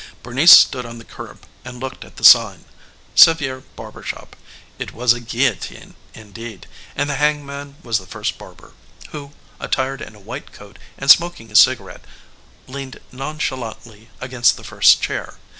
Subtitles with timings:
[0.23, 2.65] Bernice stood on the curb and looked at the sign,
[3.13, 4.35] Sevier Barber Shop.
[4.79, 8.73] It was a guillotine indeed, and the hangman was the first barber,
[9.11, 12.01] who, attired in a white coat and smoking a cigarette,
[12.65, 15.37] leaned nonchalantly against the first chair.